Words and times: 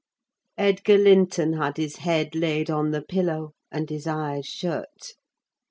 Edgar 0.57 0.97
Linton 0.97 1.53
had 1.53 1.77
his 1.77 1.97
head 1.97 2.33
laid 2.33 2.71
on 2.71 2.89
the 2.89 3.03
pillow, 3.03 3.53
and 3.71 3.87
his 3.87 4.07
eyes 4.07 4.47
shut. 4.47 5.13